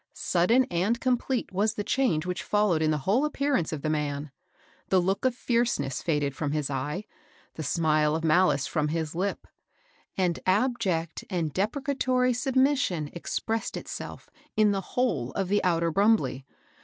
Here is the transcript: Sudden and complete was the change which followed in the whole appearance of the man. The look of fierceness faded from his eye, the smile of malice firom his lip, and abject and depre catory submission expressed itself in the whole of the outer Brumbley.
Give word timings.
Sudden 0.15 0.65
and 0.71 0.99
complete 0.99 1.51
was 1.51 1.75
the 1.75 1.83
change 1.83 2.25
which 2.25 2.41
followed 2.41 2.81
in 2.81 2.89
the 2.89 2.97
whole 3.05 3.23
appearance 3.23 3.71
of 3.71 3.83
the 3.83 3.89
man. 3.91 4.31
The 4.89 4.99
look 4.99 5.25
of 5.25 5.35
fierceness 5.35 6.01
faded 6.01 6.35
from 6.35 6.53
his 6.53 6.71
eye, 6.71 7.05
the 7.53 7.61
smile 7.61 8.15
of 8.15 8.23
malice 8.23 8.67
firom 8.67 8.89
his 8.89 9.13
lip, 9.13 9.45
and 10.17 10.39
abject 10.47 11.23
and 11.29 11.53
depre 11.53 11.83
catory 11.83 12.35
submission 12.35 13.11
expressed 13.13 13.77
itself 13.77 14.27
in 14.57 14.71
the 14.71 14.81
whole 14.81 15.33
of 15.33 15.49
the 15.49 15.63
outer 15.63 15.91
Brumbley. 15.91 16.45